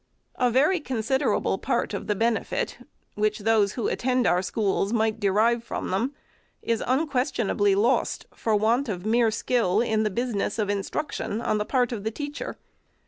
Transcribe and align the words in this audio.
A 0.33 0.49
very 0.49 0.79
considerable 0.79 1.59
part 1.59 1.93
of 1.93 2.07
the 2.07 2.15
benefit, 2.15 2.79
which 3.13 3.37
those 3.41 3.73
who 3.73 3.87
attend 3.87 4.25
our 4.25 4.41
schools 4.41 4.91
might 4.91 5.19
derive 5.19 5.63
from 5.63 5.91
them, 5.91 6.15
is 6.63 6.81
un 6.87 7.05
questionably 7.07 7.75
lost 7.75 8.25
for 8.33 8.55
want 8.55 8.89
of 8.89 9.05
mere 9.05 9.29
skill 9.29 9.79
in 9.79 10.01
the 10.01 10.09
business 10.09 10.57
of 10.57 10.71
instruction, 10.71 11.39
on 11.39 11.59
the 11.59 11.65
part 11.65 11.91
of 11.91 12.03
the 12.03 12.09
teacher. 12.09 12.57